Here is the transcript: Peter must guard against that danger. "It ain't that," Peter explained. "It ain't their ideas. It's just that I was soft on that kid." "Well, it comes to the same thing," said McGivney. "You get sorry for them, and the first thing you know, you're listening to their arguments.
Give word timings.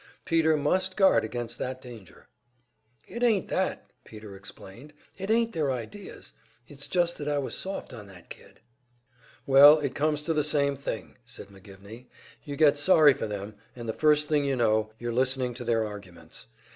Peter 0.25 0.57
must 0.57 0.97
guard 0.97 1.23
against 1.23 1.59
that 1.59 1.79
danger. 1.79 2.27
"It 3.07 3.21
ain't 3.21 3.49
that," 3.49 3.91
Peter 4.03 4.35
explained. 4.35 4.93
"It 5.19 5.29
ain't 5.29 5.53
their 5.53 5.71
ideas. 5.71 6.33
It's 6.67 6.87
just 6.87 7.19
that 7.19 7.27
I 7.27 7.37
was 7.37 7.55
soft 7.55 7.93
on 7.93 8.07
that 8.07 8.31
kid." 8.31 8.61
"Well, 9.45 9.77
it 9.77 9.93
comes 9.93 10.23
to 10.23 10.33
the 10.33 10.43
same 10.43 10.75
thing," 10.75 11.19
said 11.23 11.49
McGivney. 11.49 12.07
"You 12.43 12.55
get 12.55 12.79
sorry 12.79 13.13
for 13.13 13.27
them, 13.27 13.53
and 13.75 13.87
the 13.87 13.93
first 13.93 14.27
thing 14.27 14.43
you 14.43 14.55
know, 14.55 14.91
you're 14.97 15.13
listening 15.13 15.53
to 15.53 15.63
their 15.63 15.85
arguments. 15.85 16.47